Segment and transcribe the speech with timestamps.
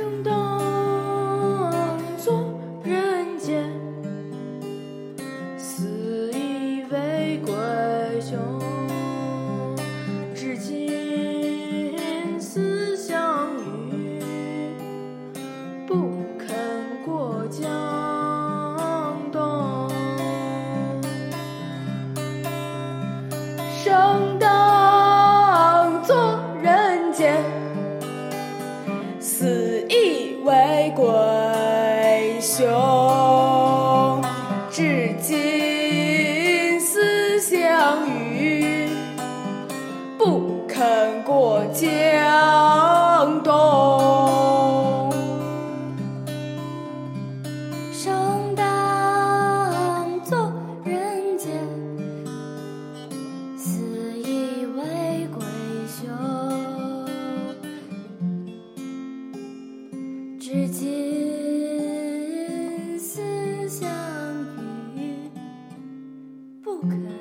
[0.00, 0.32] 生当
[2.16, 2.42] 作
[2.82, 3.62] 人杰，
[5.58, 7.52] 死亦为鬼
[8.22, 8.38] 雄。
[10.34, 14.22] 至今思项羽，
[15.86, 15.94] 不
[16.38, 16.48] 肯
[17.04, 17.60] 过江
[19.30, 19.86] 东。
[23.84, 27.34] 生当作人杰，
[29.40, 31.02] 死亦为鬼
[32.42, 34.22] 雄
[34.70, 38.86] 至今思项羽
[40.18, 41.88] 不肯过江
[60.50, 60.88] 至今
[62.98, 63.22] 思
[63.68, 63.88] 项
[64.96, 65.30] 羽
[66.60, 67.19] 不肯